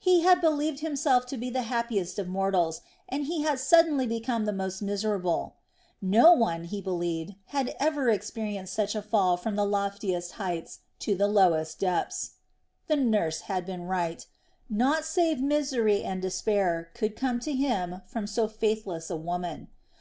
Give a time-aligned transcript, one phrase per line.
[0.00, 4.44] He had believed himself to be the happiest of mortals, and he had suddenly become
[4.44, 5.54] the most miserable;
[6.02, 11.14] no one, he believed, had ever experienced such a fall from the loftiest heights to
[11.14, 12.30] the lowest depths.
[12.88, 14.26] The nurse had been right.
[14.68, 19.68] Naught save misery and despair could come to him from so faithless a woman.